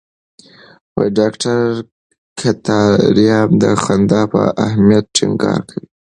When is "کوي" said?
5.69-5.85